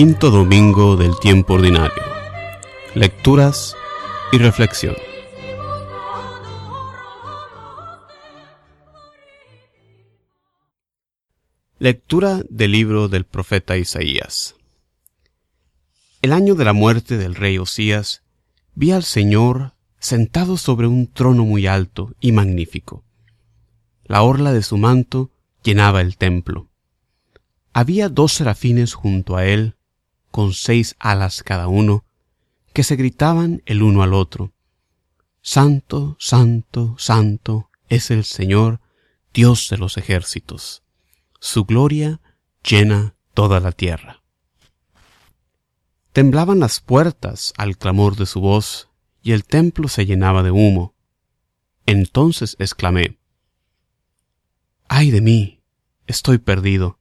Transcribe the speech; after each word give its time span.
Quinto 0.00 0.30
domingo 0.30 0.96
del 0.96 1.18
tiempo 1.20 1.52
ordinario. 1.52 2.02
Lecturas 2.94 3.76
y 4.32 4.38
reflexión. 4.38 4.96
Lectura 11.78 12.40
del 12.48 12.72
libro 12.72 13.08
del 13.08 13.26
profeta 13.26 13.76
Isaías. 13.76 14.54
El 16.22 16.32
año 16.32 16.54
de 16.54 16.64
la 16.64 16.72
muerte 16.72 17.18
del 17.18 17.34
rey 17.34 17.58
Osías, 17.58 18.22
vi 18.74 18.92
al 18.92 19.04
Señor 19.04 19.74
sentado 19.98 20.56
sobre 20.56 20.86
un 20.86 21.08
trono 21.08 21.44
muy 21.44 21.66
alto 21.66 22.14
y 22.22 22.32
magnífico. 22.32 23.04
La 24.04 24.22
orla 24.22 24.54
de 24.54 24.62
su 24.62 24.78
manto 24.78 25.30
llenaba 25.62 26.00
el 26.00 26.16
templo. 26.16 26.70
Había 27.74 28.08
dos 28.08 28.32
serafines 28.32 28.94
junto 28.94 29.36
a 29.36 29.44
él, 29.44 29.74
con 30.30 30.52
seis 30.52 30.96
alas 30.98 31.42
cada 31.42 31.68
uno, 31.68 32.04
que 32.72 32.82
se 32.82 32.96
gritaban 32.96 33.62
el 33.66 33.82
uno 33.82 34.02
al 34.02 34.14
otro. 34.14 34.52
Santo, 35.42 36.16
santo, 36.18 36.94
santo 36.98 37.70
es 37.88 38.10
el 38.10 38.24
Señor, 38.24 38.80
Dios 39.32 39.68
de 39.70 39.78
los 39.78 39.96
ejércitos. 39.96 40.82
Su 41.40 41.64
gloria 41.64 42.20
llena 42.62 43.14
toda 43.34 43.60
la 43.60 43.72
tierra. 43.72 44.22
Temblaban 46.12 46.58
las 46.58 46.80
puertas 46.80 47.52
al 47.56 47.76
clamor 47.76 48.16
de 48.16 48.26
su 48.26 48.40
voz, 48.40 48.88
y 49.22 49.32
el 49.32 49.44
templo 49.44 49.88
se 49.88 50.06
llenaba 50.06 50.42
de 50.42 50.50
humo. 50.50 50.94
Entonces 51.86 52.56
exclamé, 52.58 53.18
¡Ay 54.88 55.10
de 55.10 55.20
mí! 55.20 55.62
Estoy 56.06 56.38
perdido, 56.38 56.98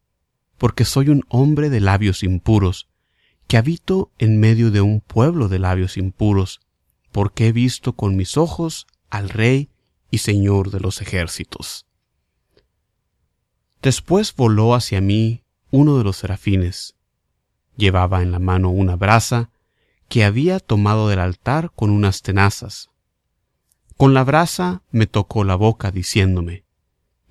porque 0.58 0.86
soy 0.86 1.10
un 1.10 1.24
hombre 1.30 1.70
de 1.70 1.80
labios 1.80 2.22
impuros, 2.22 2.89
que 3.50 3.58
habito 3.58 4.12
en 4.20 4.40
medio 4.40 4.70
de 4.70 4.80
un 4.80 5.02
pueblo 5.02 5.48
de 5.48 5.58
labios 5.58 5.98
impuros, 5.98 6.62
porque 7.12 7.48
he 7.48 7.52
visto 7.52 7.94
con 7.94 8.16
mis 8.16 8.38
ojos 8.38 8.86
al 9.10 9.28
Rey 9.30 9.70
y 10.12 10.20
Señor 10.20 10.70
de 10.70 10.80
los 10.80 11.02
ejércitos. 11.02 11.88
Después 13.82 14.36
voló 14.36 14.76
hacia 14.76 15.02
mí 15.02 15.42
uno 15.72 15.98
de 15.98 16.04
los 16.04 16.18
serafines. 16.18 16.96
Llevaba 17.76 18.22
en 18.22 18.32
la 18.32 18.38
mano 18.38 18.70
una 18.70 18.96
brasa 18.96 19.50
que 20.10 20.24
había 20.24 20.60
tomado 20.60 21.10
del 21.10 21.20
altar 21.20 21.72
con 21.76 21.90
unas 21.90 22.22
tenazas. 22.22 22.92
Con 23.98 24.14
la 24.14 24.24
brasa 24.24 24.84
me 24.92 25.08
tocó 25.08 25.44
la 25.44 25.56
boca 25.56 25.90
diciéndome, 25.90 26.66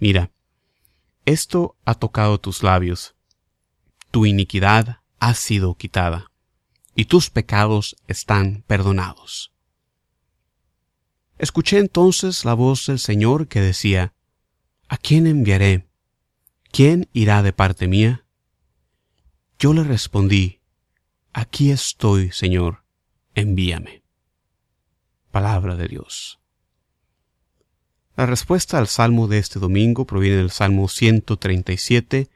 Mira, 0.00 0.33
esto 1.27 1.77
ha 1.84 1.94
tocado 1.94 2.41
tus 2.41 2.64
labios, 2.64 3.14
tu 4.11 4.27
iniquidad 4.27 4.97
ha 5.20 5.34
sido 5.34 5.74
quitada, 5.74 6.30
y 6.94 7.06
tus 7.06 7.30
pecados 7.30 7.97
están 8.06 8.64
perdonados. 8.66 9.52
Escuché 11.38 11.78
entonces 11.78 12.44
la 12.44 12.55
voz 12.55 12.86
del 12.86 12.98
Señor 12.98 13.46
que 13.48 13.61
decía, 13.61 14.14
¿A 14.89 14.96
quién 14.96 15.27
enviaré? 15.27 15.89
¿Quién 16.72 17.08
irá 17.12 17.42
de 17.42 17.52
parte 17.52 17.86
mía? 17.86 18.24
Yo 19.58 19.72
le 19.72 19.84
respondí, 19.84 20.61
Aquí 21.33 21.70
estoy, 21.70 22.33
Señor, 22.33 22.84
envíame. 23.34 24.02
Palabra 25.30 25.77
de 25.77 25.89
Dios. 25.89 26.40
La 28.17 28.27
respuesta 28.27 28.79
al 28.79 28.89
salmo 28.89 29.29
de 29.29 29.39
este 29.39 29.61
domingo 29.61 30.05
proviene 30.05 30.39
del 30.39 30.50
Salmo 30.50 30.89
137, 30.89 32.29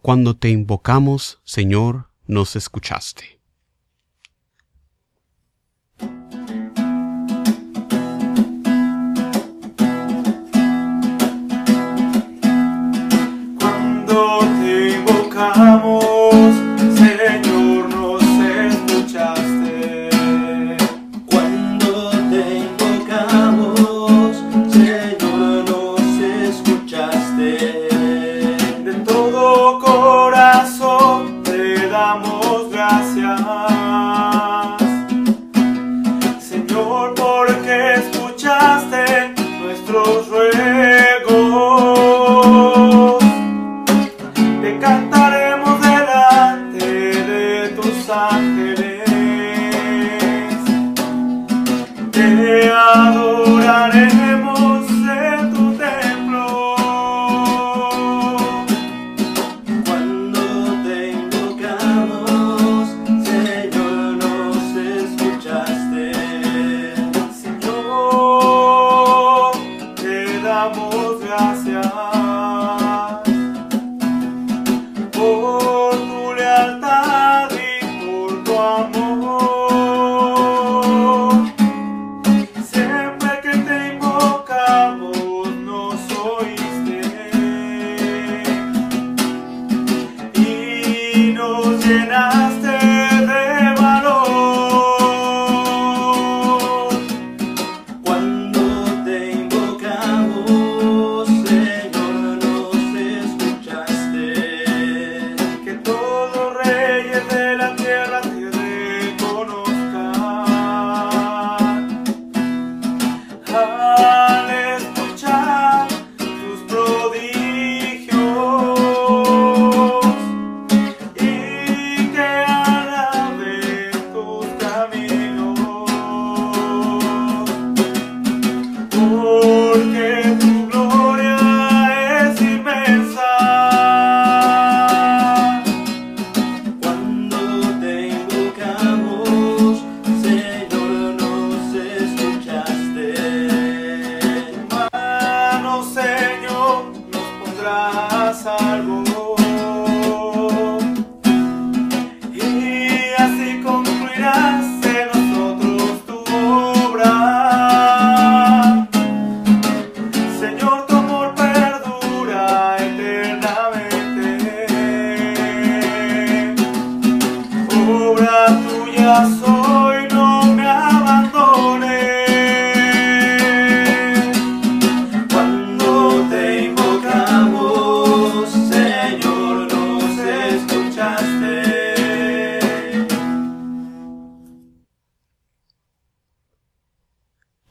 Cuando 0.00 0.36
te 0.36 0.50
invocamos, 0.50 1.40
Señor, 1.42 2.13
nos 2.26 2.56
escuchaste. 2.56 3.33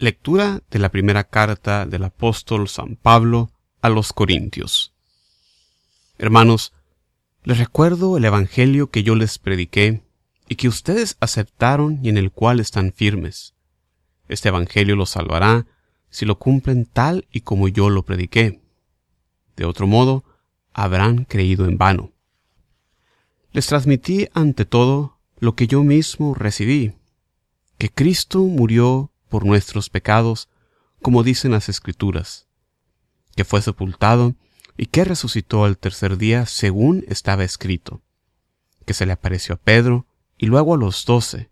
Lectura 0.03 0.61
de 0.69 0.79
la 0.79 0.89
primera 0.89 1.23
carta 1.23 1.85
del 1.85 2.03
apóstol 2.03 2.67
San 2.67 2.97
Pablo 2.97 3.51
a 3.81 3.87
los 3.87 4.11
Corintios. 4.11 4.91
Hermanos, 6.17 6.73
les 7.45 7.57
recuerdo 7.57 8.17
el 8.17 8.25
Evangelio 8.25 8.89
que 8.89 9.03
yo 9.03 9.15
les 9.15 9.39
prediqué 9.39 10.03
y 10.49 10.55
que 10.55 10.67
ustedes 10.67 11.15
aceptaron 11.21 12.01
y 12.03 12.09
en 12.09 12.17
el 12.17 12.33
cual 12.33 12.59
están 12.59 12.91
firmes. 12.91 13.53
Este 14.27 14.49
Evangelio 14.49 14.97
los 14.97 15.11
salvará 15.11 15.67
si 16.09 16.25
lo 16.25 16.37
cumplen 16.37 16.85
tal 16.85 17.25
y 17.31 17.39
como 17.39 17.69
yo 17.69 17.89
lo 17.89 18.03
prediqué. 18.03 18.59
De 19.55 19.63
otro 19.63 19.87
modo, 19.87 20.25
habrán 20.73 21.23
creído 21.23 21.65
en 21.65 21.77
vano. 21.77 22.11
Les 23.53 23.67
transmití 23.67 24.27
ante 24.33 24.65
todo 24.65 25.21
lo 25.39 25.55
que 25.55 25.67
yo 25.67 25.81
mismo 25.81 26.33
recibí, 26.33 26.91
que 27.77 27.87
Cristo 27.87 28.39
murió 28.39 29.12
por 29.33 29.47
nuestros 29.47 29.89
pecados, 29.89 30.47
como 31.01 31.23
dicen 31.23 31.53
las 31.53 31.67
Escrituras, 31.67 32.45
que 33.35 33.43
fue 33.43 33.63
sepultado 33.63 34.35
y 34.77 34.85
que 34.85 35.03
resucitó 35.03 35.65
al 35.65 35.79
tercer 35.79 36.19
día 36.19 36.45
según 36.45 37.03
estaba 37.07 37.43
escrito, 37.43 38.03
que 38.85 38.93
se 38.93 39.07
le 39.07 39.13
apareció 39.13 39.55
a 39.55 39.57
Pedro 39.57 40.05
y 40.37 40.45
luego 40.45 40.75
a 40.75 40.77
los 40.77 41.03
doce. 41.05 41.49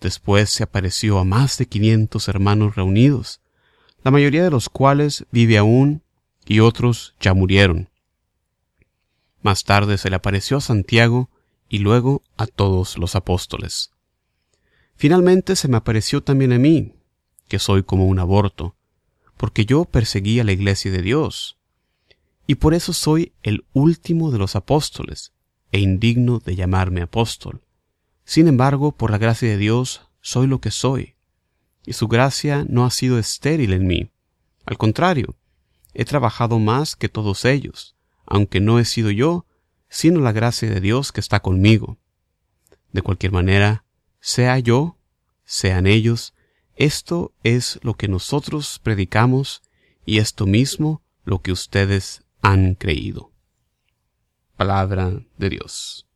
Después 0.00 0.48
se 0.48 0.62
apareció 0.62 1.18
a 1.18 1.24
más 1.24 1.58
de 1.58 1.66
quinientos 1.66 2.26
hermanos 2.28 2.74
reunidos, 2.74 3.42
la 4.02 4.10
mayoría 4.10 4.42
de 4.42 4.50
los 4.50 4.70
cuales 4.70 5.26
vive 5.30 5.58
aún 5.58 6.02
y 6.46 6.60
otros 6.60 7.16
ya 7.20 7.34
murieron. 7.34 7.90
Más 9.42 9.64
tarde 9.64 9.98
se 9.98 10.08
le 10.08 10.16
apareció 10.16 10.56
a 10.56 10.62
Santiago 10.62 11.28
y 11.68 11.80
luego 11.80 12.22
a 12.38 12.46
todos 12.46 12.96
los 12.96 13.14
apóstoles. 13.14 13.93
Finalmente 14.96 15.56
se 15.56 15.68
me 15.68 15.76
apareció 15.76 16.22
también 16.22 16.52
a 16.52 16.58
mí, 16.58 16.94
que 17.48 17.58
soy 17.58 17.82
como 17.82 18.06
un 18.06 18.18
aborto, 18.18 18.76
porque 19.36 19.66
yo 19.66 19.84
perseguí 19.84 20.40
a 20.40 20.44
la 20.44 20.52
iglesia 20.52 20.90
de 20.90 21.02
Dios, 21.02 21.58
y 22.46 22.56
por 22.56 22.74
eso 22.74 22.92
soy 22.92 23.32
el 23.42 23.64
último 23.72 24.30
de 24.30 24.38
los 24.38 24.56
apóstoles, 24.56 25.32
e 25.72 25.80
indigno 25.80 26.38
de 26.38 26.54
llamarme 26.54 27.02
apóstol. 27.02 27.60
Sin 28.24 28.46
embargo, 28.48 28.92
por 28.92 29.10
la 29.10 29.18
gracia 29.18 29.48
de 29.48 29.56
Dios, 29.56 30.08
soy 30.20 30.46
lo 30.46 30.60
que 30.60 30.70
soy, 30.70 31.14
y 31.84 31.94
su 31.94 32.08
gracia 32.08 32.64
no 32.68 32.84
ha 32.84 32.90
sido 32.90 33.18
estéril 33.18 33.72
en 33.72 33.86
mí. 33.86 34.10
Al 34.64 34.78
contrario, 34.78 35.36
he 35.92 36.04
trabajado 36.04 36.58
más 36.58 36.96
que 36.96 37.08
todos 37.08 37.44
ellos, 37.44 37.96
aunque 38.24 38.60
no 38.60 38.78
he 38.78 38.84
sido 38.84 39.10
yo, 39.10 39.46
sino 39.88 40.20
la 40.20 40.32
gracia 40.32 40.70
de 40.70 40.80
Dios 40.80 41.12
que 41.12 41.20
está 41.20 41.40
conmigo. 41.40 41.98
De 42.92 43.02
cualquier 43.02 43.32
manera, 43.32 43.83
sea 44.24 44.58
yo, 44.58 44.96
sean 45.44 45.86
ellos, 45.86 46.32
esto 46.76 47.34
es 47.42 47.78
lo 47.82 47.92
que 47.92 48.08
nosotros 48.08 48.80
predicamos 48.82 49.60
y 50.06 50.16
esto 50.16 50.46
mismo 50.46 51.02
lo 51.26 51.42
que 51.42 51.52
ustedes 51.52 52.24
han 52.40 52.74
creído. 52.74 53.32
Palabra 54.56 55.12
de 55.36 55.50
Dios. 55.50 56.06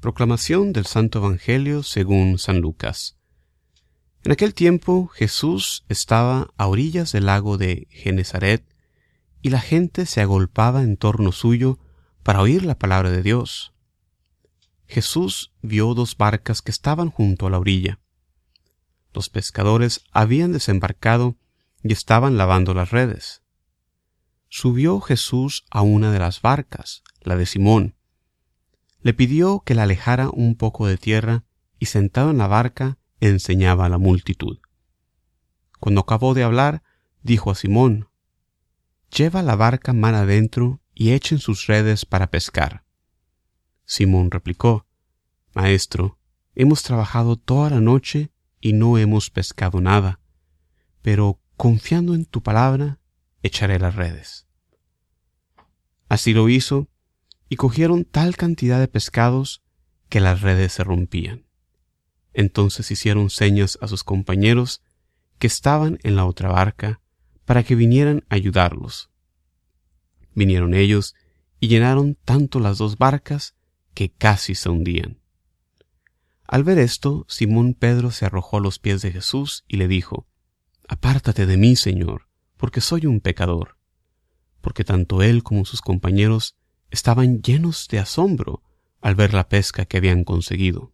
Proclamación 0.00 0.74
del 0.74 0.84
Santo 0.84 1.20
Evangelio 1.20 1.82
según 1.82 2.38
San 2.38 2.60
Lucas. 2.60 3.16
En 4.22 4.32
aquel 4.32 4.52
tiempo 4.52 5.06
Jesús 5.06 5.82
estaba 5.88 6.50
a 6.58 6.66
orillas 6.66 7.10
del 7.12 7.24
lago 7.24 7.56
de 7.56 7.88
Genezaret 7.88 8.62
y 9.40 9.48
la 9.48 9.60
gente 9.60 10.04
se 10.04 10.20
agolpaba 10.20 10.82
en 10.82 10.98
torno 10.98 11.32
suyo 11.32 11.78
para 12.22 12.42
oír 12.42 12.66
la 12.66 12.78
palabra 12.78 13.10
de 13.10 13.22
Dios. 13.22 13.72
Jesús 14.86 15.52
vio 15.62 15.94
dos 15.94 16.16
barcas 16.16 16.62
que 16.62 16.70
estaban 16.70 17.10
junto 17.10 17.46
a 17.46 17.50
la 17.50 17.58
orilla. 17.58 17.98
Los 19.12 19.28
pescadores 19.28 20.04
habían 20.12 20.52
desembarcado 20.52 21.36
y 21.82 21.92
estaban 21.92 22.36
lavando 22.36 22.74
las 22.74 22.90
redes. 22.90 23.42
Subió 24.48 25.00
Jesús 25.00 25.64
a 25.70 25.82
una 25.82 26.12
de 26.12 26.18
las 26.18 26.40
barcas, 26.40 27.02
la 27.20 27.36
de 27.36 27.46
Simón. 27.46 27.96
Le 29.00 29.12
pidió 29.14 29.62
que 29.64 29.74
la 29.74 29.84
alejara 29.84 30.30
un 30.30 30.56
poco 30.56 30.86
de 30.86 30.96
tierra 30.96 31.44
y 31.78 31.86
sentado 31.86 32.30
en 32.30 32.38
la 32.38 32.46
barca 32.46 32.98
enseñaba 33.20 33.86
a 33.86 33.88
la 33.88 33.98
multitud. 33.98 34.58
Cuando 35.80 36.00
acabó 36.02 36.34
de 36.34 36.42
hablar, 36.42 36.82
dijo 37.22 37.50
a 37.50 37.54
Simón, 37.54 38.08
Lleva 39.14 39.42
la 39.42 39.56
barca 39.56 39.92
mar 39.92 40.14
adentro 40.14 40.80
y 40.94 41.12
echen 41.12 41.38
sus 41.38 41.66
redes 41.66 42.04
para 42.04 42.30
pescar. 42.30 42.85
Simón 43.86 44.30
replicó, 44.30 44.84
Maestro, 45.54 46.18
hemos 46.54 46.82
trabajado 46.82 47.36
toda 47.36 47.70
la 47.70 47.80
noche 47.80 48.30
y 48.60 48.72
no 48.72 48.98
hemos 48.98 49.30
pescado 49.30 49.80
nada, 49.80 50.20
pero 51.02 51.40
confiando 51.56 52.14
en 52.14 52.26
tu 52.26 52.42
palabra, 52.42 52.98
echaré 53.42 53.78
las 53.78 53.94
redes. 53.94 54.46
Así 56.08 56.34
lo 56.34 56.48
hizo, 56.48 56.88
y 57.48 57.56
cogieron 57.56 58.04
tal 58.04 58.36
cantidad 58.36 58.80
de 58.80 58.88
pescados 58.88 59.62
que 60.08 60.20
las 60.20 60.40
redes 60.40 60.72
se 60.72 60.84
rompían. 60.84 61.46
Entonces 62.34 62.90
hicieron 62.90 63.30
señas 63.30 63.78
a 63.80 63.88
sus 63.88 64.04
compañeros 64.04 64.82
que 65.38 65.46
estaban 65.46 65.98
en 66.02 66.16
la 66.16 66.26
otra 66.26 66.48
barca 66.50 67.00
para 67.44 67.62
que 67.62 67.76
vinieran 67.76 68.24
a 68.28 68.34
ayudarlos. 68.34 69.10
Vinieron 70.34 70.74
ellos 70.74 71.14
y 71.60 71.68
llenaron 71.68 72.16
tanto 72.24 72.60
las 72.60 72.78
dos 72.78 72.98
barcas 72.98 73.55
que 73.96 74.12
casi 74.12 74.54
se 74.54 74.68
hundían. 74.68 75.22
Al 76.46 76.64
ver 76.64 76.78
esto, 76.78 77.24
Simón 77.28 77.72
Pedro 77.72 78.10
se 78.10 78.26
arrojó 78.26 78.58
a 78.58 78.60
los 78.60 78.78
pies 78.78 79.00
de 79.00 79.10
Jesús 79.10 79.64
y 79.66 79.78
le 79.78 79.88
dijo, 79.88 80.28
Apártate 80.86 81.46
de 81.46 81.56
mí, 81.56 81.76
Señor, 81.76 82.28
porque 82.58 82.82
soy 82.82 83.06
un 83.06 83.20
pecador. 83.20 83.78
Porque 84.60 84.84
tanto 84.84 85.22
él 85.22 85.42
como 85.42 85.64
sus 85.64 85.80
compañeros 85.80 86.56
estaban 86.90 87.40
llenos 87.40 87.88
de 87.88 87.98
asombro 87.98 88.62
al 89.00 89.14
ver 89.14 89.32
la 89.32 89.48
pesca 89.48 89.86
que 89.86 89.96
habían 89.96 90.24
conseguido. 90.24 90.92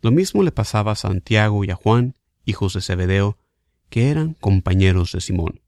Lo 0.00 0.12
mismo 0.12 0.44
le 0.44 0.52
pasaba 0.52 0.92
a 0.92 0.96
Santiago 0.96 1.64
y 1.64 1.72
a 1.72 1.74
Juan, 1.74 2.14
hijos 2.44 2.74
de 2.74 2.82
Zebedeo, 2.82 3.36
que 3.88 4.10
eran 4.10 4.34
compañeros 4.34 5.10
de 5.10 5.20
Simón. 5.20 5.60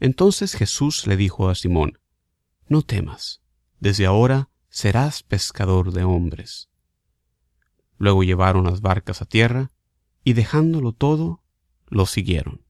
Entonces 0.00 0.54
Jesús 0.54 1.06
le 1.06 1.18
dijo 1.18 1.50
a 1.50 1.54
Simón, 1.54 1.98
No 2.66 2.80
temas, 2.80 3.42
desde 3.78 4.06
ahora 4.06 4.48
serás 4.76 5.22
pescador 5.22 5.90
de 5.90 6.04
hombres. 6.04 6.68
Luego 7.96 8.24
llevaron 8.24 8.64
las 8.64 8.82
barcas 8.82 9.22
a 9.22 9.24
tierra 9.24 9.70
y 10.22 10.34
dejándolo 10.34 10.92
todo, 10.92 11.42
lo 11.86 12.04
siguieron. 12.04 12.60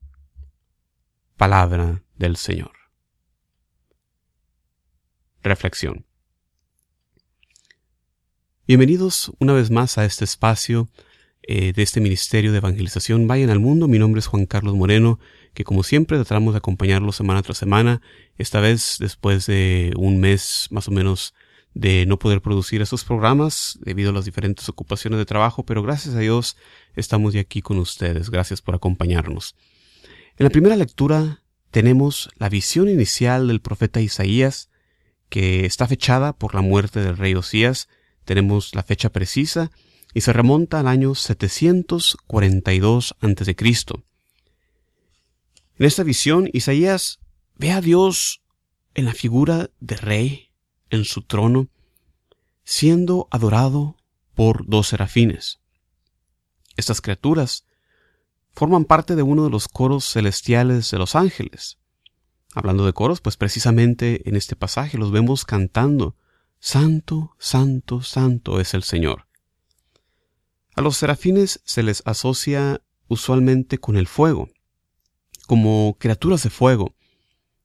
Palabra 1.37 2.05
del 2.17 2.37
Señor. 2.37 2.71
Reflexión. 5.43 6.07
Bienvenidos 8.69 9.33
una 9.41 9.55
vez 9.55 9.73
más 9.73 9.99
a 9.99 10.05
este 10.05 10.25
espacio 10.25 10.89
eh, 11.43 11.73
de 11.73 11.83
este 11.83 12.01
Ministerio 12.01 12.53
de 12.53 12.59
Evangelización 12.59 13.27
Vayan 13.27 13.51
al 13.51 13.59
Mundo. 13.59 13.89
Mi 13.89 13.99
nombre 13.99 14.21
es 14.21 14.29
Juan 14.29 14.47
Carlos 14.47 14.77
Moreno, 14.77 15.19
que 15.55 15.65
como 15.65 15.83
siempre 15.83 16.19
tratamos 16.19 16.55
de 16.55 16.59
acompañarlos 16.59 17.17
semana 17.17 17.43
tras 17.43 17.59
semana. 17.59 18.01
Esta 18.39 18.61
vez, 18.61 18.95
después 19.01 19.47
de 19.47 19.93
un 19.97 20.21
mes 20.21 20.69
más 20.71 20.87
o 20.87 20.93
menos 20.93 21.35
de 21.77 22.07
no 22.07 22.19
poder 22.19 22.41
producir 22.41 22.81
esos 22.81 23.05
programas 23.05 23.79
debido 23.83 24.09
a 24.09 24.13
las 24.15 24.25
diferentes 24.25 24.67
ocupaciones 24.71 25.19
de 25.19 25.27
trabajo, 25.27 25.67
pero 25.67 25.83
gracias 25.83 26.15
a 26.15 26.21
Dios 26.21 26.57
estamos 26.95 27.35
de 27.35 27.41
aquí 27.41 27.61
con 27.61 27.77
ustedes. 27.77 28.31
Gracias 28.31 28.63
por 28.63 28.75
acompañarnos. 28.75 29.55
En 30.39 30.45
la 30.45 30.51
primera 30.51 30.75
lectura 30.75 31.43
tenemos 31.71 32.31
la 32.39 32.49
visión 32.49 32.89
inicial 32.89 33.49
del 33.49 33.61
profeta 33.61 34.01
Isaías, 34.01 34.71
que 35.29 35.67
está 35.67 35.87
fechada 35.87 36.33
por 36.33 36.55
la 36.55 36.63
muerte 36.63 37.03
del 37.03 37.19
rey 37.19 37.35
Osías. 37.35 37.89
Tenemos 38.25 38.75
la 38.75 38.83
fecha 38.83 39.11
precisa 39.11 39.71
y 40.15 40.23
se 40.23 40.33
remonta 40.33 40.81
al 40.81 40.89
año 40.89 41.15
742 41.15 43.17
a.C. 43.21 43.57
En 45.79 45.85
esta 45.85 46.05
visión, 46.05 46.49
Isaías 46.55 47.19
ve 47.55 47.73
a 47.73 47.83
Dios 47.83 48.41
en 48.95 49.05
la 49.05 49.13
figura 49.13 49.69
de 49.81 49.97
rey 49.97 50.46
en 50.91 51.05
su 51.05 51.23
trono, 51.23 51.69
siendo 52.65 53.29
adorado 53.31 53.97
por 54.35 54.67
dos 54.67 54.89
serafines. 54.89 55.61
Estas 56.77 57.01
criaturas 57.01 57.65
forman 58.53 58.85
parte 58.85 59.17
de 59.17 59.23
uno 59.23 59.45
de 59.45 59.51
los 59.51 59.69
coros 59.69 60.05
celestiales 60.05 60.91
de 60.91 60.99
los 60.99 61.15
ángeles. 61.15 61.79
Hablando 62.55 62.87
de 62.87 62.93
coros, 62.93 63.21
pues 63.21 63.37
precisamente 63.37 64.29
en 64.29 64.37
este 64.37 64.57
pasaje 64.57 64.99
los 64.99 65.11
vemos 65.11 65.45
cantando, 65.45 66.17
Santo, 66.59 67.37
Santo, 67.39 68.03
Santo 68.03 68.61
es 68.61 68.75
el 68.75 68.83
Señor. 68.83 69.27
A 70.75 70.81
los 70.81 70.97
serafines 70.97 71.61
se 71.65 71.83
les 71.83 72.03
asocia 72.07 72.83
usualmente 73.09 73.79
con 73.79 73.97
el 73.97 74.07
fuego, 74.07 74.49
como 75.47 75.97
criaturas 75.99 76.43
de 76.43 76.51
fuego, 76.51 76.95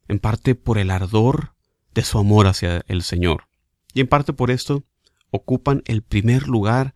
en 0.08 0.20
parte 0.20 0.56
por 0.56 0.78
el 0.78 0.92
ardor 0.92 1.50
de 1.93 2.03
su 2.03 2.17
amor 2.17 2.48
hacia 2.48 2.83
el 2.88 3.03
Señor. 3.03 3.48
Y 3.93 4.01
en 4.01 4.07
parte 4.07 4.33
por 4.33 4.51
esto 4.51 4.83
ocupan 5.29 5.81
el 5.86 6.01
primer 6.01 6.48
lugar 6.48 6.93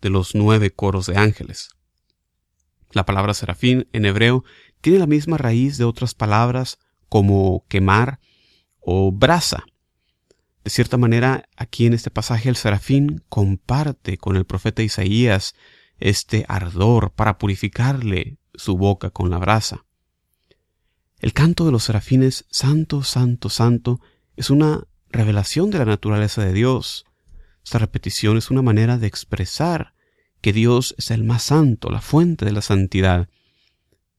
de 0.00 0.10
los 0.10 0.34
nueve 0.34 0.70
coros 0.70 1.06
de 1.06 1.16
ángeles. 1.16 1.70
La 2.92 3.04
palabra 3.04 3.34
serafín 3.34 3.88
en 3.92 4.04
hebreo 4.04 4.44
tiene 4.80 4.98
la 4.98 5.06
misma 5.06 5.38
raíz 5.38 5.78
de 5.78 5.84
otras 5.84 6.14
palabras 6.14 6.78
como 7.08 7.64
quemar 7.68 8.20
o 8.80 9.12
brasa. 9.12 9.64
De 10.64 10.70
cierta 10.70 10.96
manera, 10.96 11.48
aquí 11.56 11.86
en 11.86 11.94
este 11.94 12.10
pasaje 12.10 12.48
el 12.48 12.56
serafín 12.56 13.22
comparte 13.28 14.18
con 14.18 14.36
el 14.36 14.44
profeta 14.44 14.82
Isaías 14.82 15.54
este 15.98 16.44
ardor 16.48 17.12
para 17.12 17.38
purificarle 17.38 18.38
su 18.54 18.76
boca 18.76 19.10
con 19.10 19.30
la 19.30 19.38
brasa. 19.38 19.84
El 21.18 21.32
canto 21.32 21.64
de 21.64 21.72
los 21.72 21.84
serafines, 21.84 22.46
Santo, 22.50 23.02
Santo, 23.02 23.48
Santo, 23.48 24.00
es 24.36 24.50
una 24.50 24.84
revelación 25.10 25.70
de 25.70 25.78
la 25.78 25.86
naturaleza 25.86 26.44
de 26.44 26.52
Dios. 26.52 27.06
Esta 27.64 27.78
repetición 27.78 28.36
es 28.36 28.50
una 28.50 28.62
manera 28.62 28.98
de 28.98 29.06
expresar 29.06 29.94
que 30.40 30.52
Dios 30.52 30.94
es 30.98 31.10
el 31.10 31.24
más 31.24 31.42
santo, 31.42 31.90
la 31.90 32.00
fuente 32.00 32.44
de 32.44 32.52
la 32.52 32.62
santidad. 32.62 33.28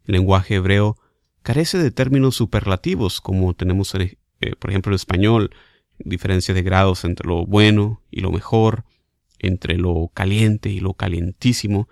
El 0.05 0.13
lenguaje 0.13 0.55
hebreo 0.55 0.97
carece 1.43 1.77
de 1.77 1.91
términos 1.91 2.35
superlativos 2.35 3.21
como 3.21 3.53
tenemos, 3.53 3.93
eh, 3.95 4.17
por 4.59 4.69
ejemplo, 4.69 4.91
en 4.91 4.95
español, 4.95 5.51
diferencia 5.99 6.53
de 6.53 6.63
grados 6.63 7.05
entre 7.05 7.27
lo 7.27 7.45
bueno 7.45 8.01
y 8.11 8.21
lo 8.21 8.31
mejor, 8.31 8.83
entre 9.39 9.77
lo 9.77 10.11
caliente 10.13 10.69
y 10.69 10.79
lo 10.79 10.93
calientísimo, 10.93 11.87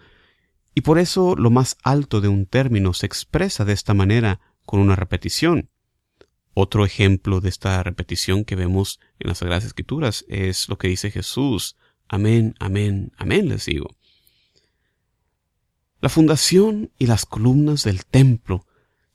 y 0.73 0.81
por 0.81 0.99
eso 0.99 1.35
lo 1.35 1.51
más 1.51 1.77
alto 1.83 2.19
de 2.19 2.27
un 2.27 2.45
término 2.47 2.93
se 2.93 3.05
expresa 3.05 3.63
de 3.63 3.73
esta 3.73 3.93
manera 3.93 4.41
con 4.65 4.79
una 4.79 4.95
repetición. 4.95 5.69
Otro 6.57 6.85
ejemplo 6.85 7.41
de 7.41 7.49
esta 7.49 7.83
repetición 7.83 8.45
que 8.45 8.55
vemos 8.55 9.01
en 9.19 9.27
las 9.27 9.39
Sagradas 9.39 9.65
Escrituras 9.65 10.23
es 10.29 10.69
lo 10.69 10.77
que 10.77 10.87
dice 10.87 11.11
Jesús. 11.11 11.75
Amén, 12.07 12.55
amén, 12.59 13.11
amén 13.17 13.49
les 13.49 13.65
digo. 13.65 13.89
La 15.99 16.07
fundación 16.07 16.91
y 16.97 17.07
las 17.07 17.25
columnas 17.25 17.83
del 17.83 18.05
templo 18.05 18.65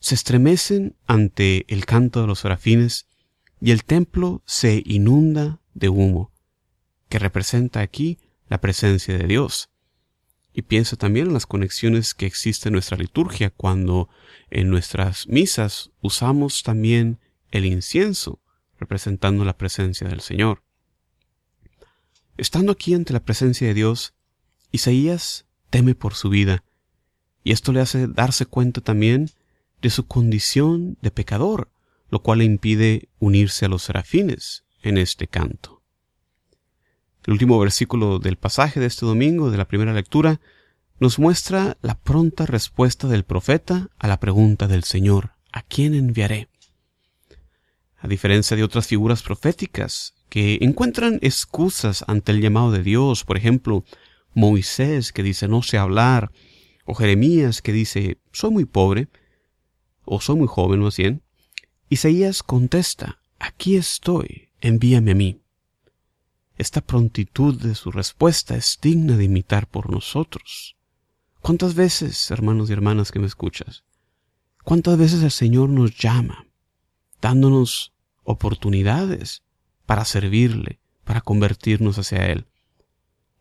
se 0.00 0.16
estremecen 0.16 0.96
ante 1.06 1.64
el 1.72 1.86
canto 1.86 2.20
de 2.20 2.26
los 2.26 2.40
serafines 2.40 3.06
y 3.58 3.70
el 3.70 3.84
templo 3.84 4.42
se 4.44 4.82
inunda 4.84 5.60
de 5.72 5.88
humo, 5.88 6.32
que 7.08 7.18
representa 7.18 7.80
aquí 7.80 8.18
la 8.50 8.60
presencia 8.60 9.16
de 9.16 9.26
Dios. 9.26 9.70
Y 10.52 10.60
piensa 10.60 10.96
también 10.96 11.28
en 11.28 11.32
las 11.32 11.46
conexiones 11.46 12.12
que 12.12 12.26
existen 12.26 12.72
en 12.72 12.74
nuestra 12.74 12.98
liturgia 12.98 13.48
cuando 13.48 14.10
en 14.50 14.68
nuestras 14.68 15.26
misas 15.26 15.90
usamos 16.02 16.62
también 16.62 17.18
el 17.50 17.64
incienso, 17.64 18.40
representando 18.78 19.44
la 19.44 19.56
presencia 19.56 20.08
del 20.08 20.20
Señor. 20.20 20.62
Estando 22.36 22.72
aquí 22.72 22.94
ante 22.94 23.12
la 23.12 23.20
presencia 23.20 23.68
de 23.68 23.74
Dios, 23.74 24.14
Isaías 24.72 25.46
teme 25.68 25.94
por 25.94 26.14
su 26.14 26.30
vida, 26.30 26.64
y 27.44 27.52
esto 27.52 27.72
le 27.72 27.80
hace 27.80 28.06
darse 28.06 28.46
cuenta 28.46 28.80
también 28.80 29.30
de 29.82 29.90
su 29.90 30.06
condición 30.06 30.98
de 31.00 31.10
pecador, 31.10 31.70
lo 32.10 32.22
cual 32.22 32.38
le 32.38 32.44
impide 32.44 33.08
unirse 33.18 33.66
a 33.66 33.68
los 33.68 33.82
serafines 33.82 34.64
en 34.82 34.98
este 34.98 35.26
canto. 35.26 35.82
El 37.24 37.34
último 37.34 37.58
versículo 37.58 38.18
del 38.18 38.36
pasaje 38.36 38.80
de 38.80 38.86
este 38.86 39.06
domingo, 39.06 39.50
de 39.50 39.58
la 39.58 39.68
primera 39.68 39.92
lectura, 39.92 40.40
nos 40.98 41.18
muestra 41.18 41.78
la 41.80 41.98
pronta 41.98 42.44
respuesta 42.46 43.08
del 43.08 43.24
profeta 43.24 43.88
a 43.98 44.08
la 44.08 44.20
pregunta 44.20 44.68
del 44.68 44.84
Señor, 44.84 45.32
¿a 45.50 45.62
quién 45.62 45.94
enviaré? 45.94 46.49
A 48.00 48.08
diferencia 48.08 48.56
de 48.56 48.64
otras 48.64 48.86
figuras 48.86 49.22
proféticas 49.22 50.14
que 50.28 50.58
encuentran 50.62 51.18
excusas 51.22 52.04
ante 52.06 52.32
el 52.32 52.40
llamado 52.40 52.72
de 52.72 52.82
Dios, 52.82 53.24
por 53.24 53.36
ejemplo, 53.36 53.84
Moisés 54.32 55.12
que 55.12 55.22
dice 55.22 55.48
no 55.48 55.62
sé 55.62 55.76
hablar, 55.76 56.30
o 56.86 56.94
Jeremías 56.94 57.60
que 57.62 57.72
dice 57.72 58.18
soy 58.32 58.50
muy 58.50 58.64
pobre, 58.64 59.08
o 60.04 60.20
soy 60.20 60.36
muy 60.36 60.48
joven 60.48 60.80
más 60.80 60.96
bien, 60.96 61.22
Isaías 61.88 62.42
contesta, 62.42 63.18
aquí 63.38 63.76
estoy, 63.76 64.48
envíame 64.60 65.10
a 65.10 65.14
mí. 65.14 65.42
Esta 66.56 66.80
prontitud 66.80 67.60
de 67.60 67.74
su 67.74 67.90
respuesta 67.90 68.54
es 68.54 68.78
digna 68.80 69.16
de 69.16 69.24
imitar 69.24 69.66
por 69.66 69.90
nosotros. 69.90 70.76
¿Cuántas 71.40 71.74
veces, 71.74 72.30
hermanos 72.30 72.70
y 72.70 72.74
hermanas 72.74 73.10
que 73.10 73.18
me 73.18 73.26
escuchas, 73.26 73.82
cuántas 74.62 74.98
veces 74.98 75.22
el 75.22 75.30
Señor 75.30 75.70
nos 75.70 75.96
llama, 75.96 76.46
dándonos 77.20 77.92
oportunidades 78.24 79.42
para 79.86 80.04
servirle, 80.04 80.80
para 81.04 81.20
convertirnos 81.20 81.98
hacia 81.98 82.26
Él? 82.26 82.46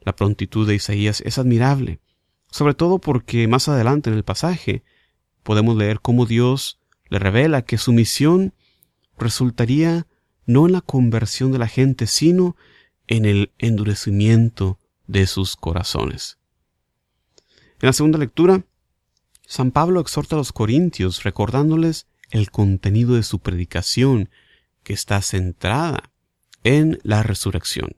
La 0.01 0.15
prontitud 0.15 0.67
de 0.67 0.75
Isaías 0.75 1.21
es 1.25 1.38
admirable, 1.38 2.00
sobre 2.51 2.74
todo 2.74 3.00
porque 3.00 3.48
más 3.48 3.67
adelante 3.67 4.09
en 4.09 4.15
el 4.15 4.24
pasaje 4.24 4.83
podemos 5.43 5.75
leer 5.75 6.00
cómo 6.00 6.25
Dios 6.25 6.79
le 7.09 7.19
revela 7.19 7.63
que 7.63 7.77
su 7.77 7.91
misión 7.91 8.53
resultaría 9.17 10.07
no 10.45 10.65
en 10.65 10.74
la 10.74 10.81
conversión 10.81 11.51
de 11.51 11.59
la 11.59 11.67
gente, 11.67 12.07
sino 12.07 12.55
en 13.07 13.25
el 13.25 13.51
endurecimiento 13.57 14.79
de 15.07 15.27
sus 15.27 15.55
corazones. 15.55 16.38
En 17.81 17.88
la 17.88 17.93
segunda 17.93 18.17
lectura, 18.17 18.63
San 19.45 19.71
Pablo 19.71 20.00
exhorta 20.00 20.36
a 20.36 20.38
los 20.38 20.51
corintios 20.51 21.24
recordándoles 21.24 22.07
el 22.31 22.51
contenido 22.51 23.15
de 23.15 23.24
su 23.24 23.39
predicación 23.39 24.29
que 24.83 24.93
está 24.93 25.21
centrada 25.21 26.12
en 26.63 27.00
la 27.03 27.24
resurrección. 27.24 27.95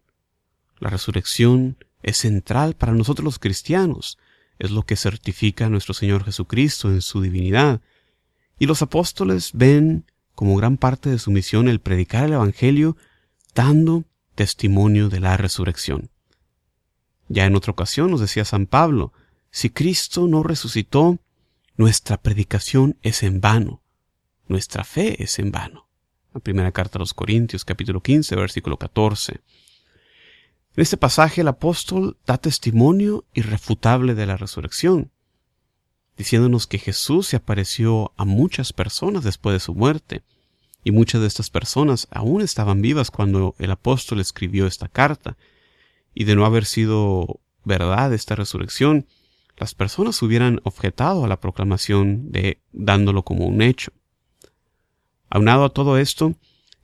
La 0.79 0.89
resurrección 0.89 1.77
es 2.03 2.17
central 2.17 2.75
para 2.75 2.93
nosotros 2.93 3.23
los 3.23 3.39
cristianos, 3.39 4.17
es 4.59 4.71
lo 4.71 4.83
que 4.83 4.95
certifica 4.95 5.65
a 5.65 5.69
nuestro 5.69 5.93
Señor 5.93 6.23
Jesucristo 6.23 6.89
en 6.89 7.01
su 7.01 7.21
divinidad. 7.21 7.81
Y 8.59 8.65
los 8.65 8.81
apóstoles 8.81 9.51
ven 9.53 10.05
como 10.35 10.55
gran 10.55 10.77
parte 10.77 11.09
de 11.09 11.19
su 11.19 11.31
misión 11.31 11.67
el 11.67 11.79
predicar 11.79 12.25
el 12.25 12.33
Evangelio 12.33 12.97
dando 13.53 14.05
testimonio 14.35 15.09
de 15.09 15.19
la 15.19 15.37
resurrección. 15.37 16.09
Ya 17.27 17.45
en 17.45 17.55
otra 17.55 17.71
ocasión 17.71 18.11
nos 18.11 18.21
decía 18.21 18.45
San 18.45 18.65
Pablo, 18.65 19.13
si 19.51 19.69
Cristo 19.69 20.27
no 20.27 20.43
resucitó, 20.43 21.19
nuestra 21.75 22.21
predicación 22.21 22.97
es 23.01 23.23
en 23.23 23.41
vano, 23.41 23.81
nuestra 24.51 24.83
fe 24.83 25.23
es 25.23 25.39
en 25.39 25.51
vano. 25.51 25.87
La 26.33 26.41
primera 26.41 26.71
carta 26.71 26.97
a 26.97 26.99
los 26.99 27.13
Corintios, 27.13 27.65
capítulo 27.65 28.01
15, 28.01 28.35
versículo 28.35 28.77
14. 28.77 29.41
En 30.75 30.81
este 30.81 30.97
pasaje 30.97 31.41
el 31.41 31.47
apóstol 31.47 32.17
da 32.25 32.37
testimonio 32.37 33.25
irrefutable 33.33 34.13
de 34.13 34.25
la 34.25 34.37
resurrección, 34.37 35.11
diciéndonos 36.17 36.67
que 36.67 36.77
Jesús 36.77 37.27
se 37.27 37.37
apareció 37.37 38.13
a 38.17 38.25
muchas 38.25 38.73
personas 38.73 39.23
después 39.23 39.53
de 39.53 39.59
su 39.59 39.73
muerte, 39.73 40.23
y 40.83 40.91
muchas 40.91 41.21
de 41.21 41.27
estas 41.27 41.49
personas 41.49 42.07
aún 42.11 42.41
estaban 42.41 42.81
vivas 42.81 43.11
cuando 43.11 43.55
el 43.59 43.71
apóstol 43.71 44.19
escribió 44.19 44.67
esta 44.67 44.87
carta, 44.87 45.37
y 46.13 46.25
de 46.25 46.35
no 46.35 46.45
haber 46.45 46.65
sido 46.65 47.39
verdad 47.63 48.13
esta 48.13 48.35
resurrección, 48.35 49.07
las 49.57 49.75
personas 49.75 50.21
hubieran 50.21 50.59
objetado 50.63 51.23
a 51.23 51.27
la 51.27 51.39
proclamación 51.39 52.31
de 52.31 52.59
dándolo 52.71 53.23
como 53.23 53.45
un 53.45 53.61
hecho. 53.61 53.91
Aunado 55.33 55.63
a 55.63 55.69
todo 55.69 55.97
esto, 55.97 56.35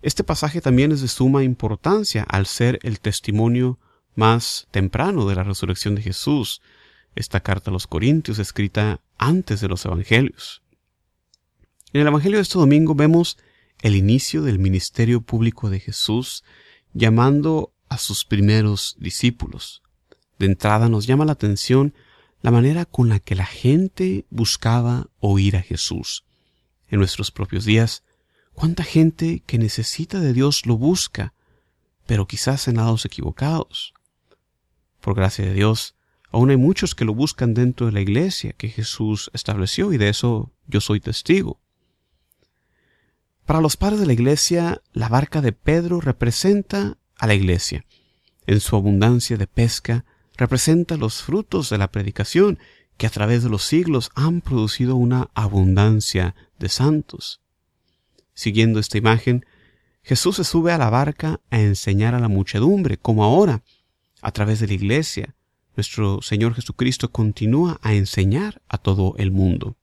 este 0.01 0.23
pasaje 0.23 0.61
también 0.61 0.93
es 0.93 1.01
de 1.01 1.09
suma 1.09 1.43
importancia 1.43 2.23
al 2.23 2.45
ser 2.45 2.79
el 2.81 3.01
testimonio 3.01 3.77
más 4.15 4.69
temprano 4.71 5.27
de 5.27 5.35
la 5.35 5.43
resurrección 5.43 5.95
de 5.95 6.01
Jesús, 6.01 6.61
esta 7.13 7.41
carta 7.41 7.71
a 7.71 7.73
los 7.73 7.87
Corintios 7.87 8.39
escrita 8.39 9.01
antes 9.17 9.59
de 9.59 9.67
los 9.67 9.83
Evangelios. 9.83 10.61
En 11.91 11.99
el 11.99 12.07
Evangelio 12.07 12.37
de 12.37 12.43
este 12.43 12.57
domingo 12.57 12.95
vemos 12.95 13.37
el 13.81 13.97
inicio 13.97 14.43
del 14.43 14.59
ministerio 14.59 15.19
público 15.19 15.69
de 15.69 15.81
Jesús 15.81 16.45
llamando 16.93 17.73
a 17.89 17.97
sus 17.97 18.23
primeros 18.23 18.95
discípulos. 18.97 19.83
De 20.39 20.45
entrada 20.45 20.87
nos 20.87 21.05
llama 21.05 21.25
la 21.25 21.33
atención 21.33 21.93
la 22.41 22.51
manera 22.51 22.85
con 22.85 23.09
la 23.09 23.19
que 23.19 23.35
la 23.35 23.45
gente 23.45 24.25
buscaba 24.29 25.09
oír 25.19 25.57
a 25.57 25.61
Jesús. 25.61 26.23
En 26.87 26.99
nuestros 26.99 27.29
propios 27.29 27.65
días, 27.65 28.03
cuánta 28.57 28.83
gente 28.83 29.43
que 29.45 29.59
necesita 29.59 30.19
de 30.19 30.33
Dios 30.33 30.65
lo 30.65 30.77
busca, 30.77 31.35
pero 32.07 32.25
quizás 32.25 32.67
en 32.67 32.77
lados 32.77 33.05
equivocados. 33.05 33.93
Por 34.99 35.13
gracia 35.13 35.45
de 35.45 35.53
Dios, 35.53 35.93
aún 36.31 36.49
hay 36.49 36.57
muchos 36.57 36.95
que 36.95 37.05
lo 37.05 37.13
buscan 37.13 37.53
dentro 37.53 37.85
de 37.85 37.91
la 37.91 38.01
iglesia 38.01 38.53
que 38.53 38.69
Jesús 38.69 39.29
estableció 39.35 39.93
y 39.93 39.99
de 39.99 40.09
eso 40.09 40.51
yo 40.65 40.81
soy 40.81 40.99
testigo. 40.99 41.59
Para 43.45 43.61
los 43.61 43.77
padres 43.77 43.99
de 43.99 44.07
la 44.07 44.13
iglesia, 44.13 44.81
la 44.91 45.07
barca 45.07 45.41
de 45.41 45.51
Pedro 45.51 46.01
representa 46.01 46.97
a 47.19 47.27
la 47.27 47.35
iglesia. 47.35 47.85
En 48.47 48.59
su 48.59 48.75
abundancia 48.75 49.37
de 49.37 49.45
pesca, 49.45 50.03
representa 50.35 50.97
los 50.97 51.21
frutos 51.21 51.69
de 51.69 51.77
la 51.77 51.91
predicación 51.91 52.57
que 52.97 53.05
a 53.05 53.11
través 53.11 53.43
de 53.43 53.49
los 53.51 53.61
siglos 53.61 54.09
han 54.15 54.41
producido 54.41 54.95
una 54.95 55.29
abundancia 55.35 56.33
de 56.57 56.69
santos. 56.69 57.39
Siguiendo 58.37 58.79
esta 58.79 58.99
imagen, 58.99 59.47
Jesús 60.03 60.35
se 60.35 60.43
sube 60.43 60.71
a 60.71 60.77
la 60.77 60.91
barca 60.91 61.41
a 61.49 61.59
enseñar 61.59 62.13
a 62.13 62.19
la 62.19 62.27
muchedumbre, 62.27 62.99
como 62.99 63.23
ahora, 63.23 63.63
a 64.21 64.31
través 64.31 64.59
de 64.59 64.67
la 64.67 64.73
iglesia, 64.73 65.33
nuestro 65.75 66.21
Señor 66.21 66.53
Jesucristo 66.53 67.11
continúa 67.11 67.79
a 67.81 67.95
enseñar 67.95 68.61
a 68.67 68.77
todo 68.77 69.15
el 69.17 69.31
mundo. 69.31 69.75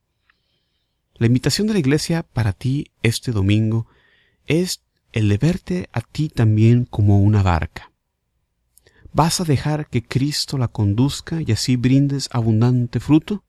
La 1.15 1.27
invitación 1.27 1.67
de 1.67 1.73
la 1.73 1.79
iglesia 1.79 2.23
para 2.23 2.53
ti 2.53 2.93
este 3.03 3.33
domingo 3.33 3.87
es 4.45 4.83
el 5.11 5.27
de 5.27 5.37
verte 5.37 5.89
a 5.91 5.99
ti 5.99 6.29
también 6.29 6.85
como 6.85 7.19
una 7.19 7.43
barca. 7.43 7.91
¿Vas 9.11 9.41
a 9.41 9.43
dejar 9.43 9.89
que 9.89 10.01
Cristo 10.01 10.57
la 10.57 10.69
conduzca 10.69 11.41
y 11.41 11.51
así 11.51 11.75
brindes 11.75 12.29
abundante 12.31 13.01
fruto? 13.01 13.43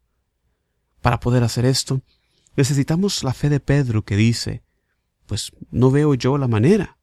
Para 1.00 1.20
poder 1.20 1.44
hacer 1.44 1.64
esto, 1.64 2.02
necesitamos 2.56 3.22
la 3.22 3.34
fe 3.34 3.48
de 3.50 3.60
Pedro 3.60 4.04
que 4.04 4.16
dice, 4.16 4.65
pues 5.26 5.52
no 5.70 5.90
veo 5.90 6.14
yo 6.14 6.38
la 6.38 6.48
manera, 6.48 6.98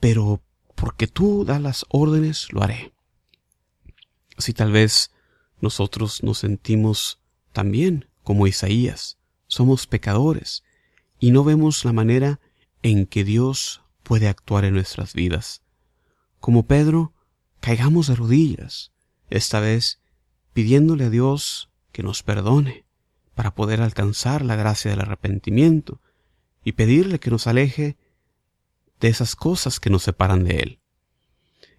pero 0.00 0.42
porque 0.74 1.06
tú 1.06 1.44
das 1.44 1.60
las 1.60 1.86
órdenes, 1.88 2.52
lo 2.52 2.62
haré. 2.62 2.92
Así 4.36 4.52
tal 4.52 4.72
vez 4.72 5.10
nosotros 5.60 6.22
nos 6.22 6.38
sentimos 6.38 7.20
también 7.52 8.08
como 8.22 8.46
Isaías, 8.46 9.18
somos 9.46 9.86
pecadores 9.86 10.64
y 11.18 11.30
no 11.30 11.44
vemos 11.44 11.84
la 11.84 11.92
manera 11.92 12.40
en 12.82 13.06
que 13.06 13.24
Dios 13.24 13.82
puede 14.02 14.28
actuar 14.28 14.64
en 14.64 14.74
nuestras 14.74 15.14
vidas. 15.14 15.62
Como 16.40 16.66
Pedro, 16.66 17.12
caigamos 17.60 18.08
de 18.08 18.16
rodillas, 18.16 18.92
esta 19.30 19.60
vez 19.60 20.00
pidiéndole 20.52 21.04
a 21.04 21.10
Dios 21.10 21.70
que 21.92 22.02
nos 22.02 22.22
perdone 22.22 22.84
para 23.34 23.54
poder 23.54 23.80
alcanzar 23.80 24.44
la 24.44 24.56
gracia 24.56 24.90
del 24.90 25.00
arrepentimiento 25.00 26.00
y 26.64 26.72
pedirle 26.72 27.18
que 27.18 27.30
nos 27.30 27.46
aleje 27.46 27.96
de 29.00 29.08
esas 29.08 29.36
cosas 29.36 29.80
que 29.80 29.90
nos 29.90 30.02
separan 30.02 30.44
de 30.44 30.56
Él. 30.58 30.78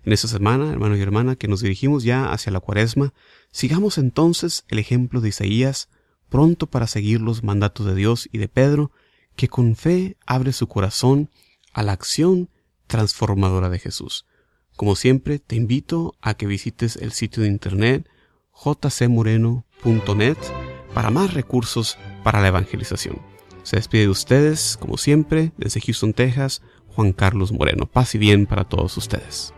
En 0.05 0.11
esta 0.11 0.27
semana, 0.27 0.71
hermano 0.71 0.97
y 0.97 1.01
hermana, 1.01 1.37
que 1.37 1.47
nos 1.47 1.61
dirigimos 1.61 2.03
ya 2.03 2.31
hacia 2.31 2.51
la 2.51 2.59
cuaresma, 2.59 3.13
sigamos 3.51 3.97
entonces 3.97 4.65
el 4.67 4.79
ejemplo 4.79 5.21
de 5.21 5.29
Isaías, 5.29 5.87
pronto 6.29 6.67
para 6.67 6.87
seguir 6.87 7.21
los 7.21 7.43
mandatos 7.43 7.85
de 7.85 7.95
Dios 7.95 8.27
y 8.31 8.37
de 8.39 8.49
Pedro, 8.49 8.91
que 9.37 9.47
con 9.47 9.75
fe 9.75 10.17
abre 10.25 10.51
su 10.51 10.67
corazón 10.67 11.29
a 11.71 11.83
la 11.83 11.93
acción 11.93 12.49
transformadora 12.87 13.69
de 13.69 13.79
Jesús. 13.79 14.25
Como 14.75 14.95
siempre, 14.95 15.39
te 15.39 15.55
invito 15.55 16.15
a 16.21 16.33
que 16.33 16.47
visites 16.47 16.97
el 16.97 17.13
sitio 17.13 17.43
de 17.43 17.49
internet 17.49 18.09
jcmoreno.net 18.51 20.37
para 20.93 21.09
más 21.09 21.33
recursos 21.33 21.97
para 22.23 22.41
la 22.41 22.49
evangelización. 22.49 23.32
Se 23.63 23.77
despide 23.77 24.03
de 24.03 24.09
ustedes, 24.09 24.77
como 24.79 24.97
siempre, 24.97 25.51
desde 25.57 25.81
Houston, 25.81 26.13
Texas, 26.13 26.61
Juan 26.89 27.13
Carlos 27.13 27.51
Moreno. 27.51 27.85
Paz 27.85 28.13
y 28.15 28.17
bien 28.17 28.45
para 28.45 28.65
todos 28.65 28.95
ustedes. 28.97 29.52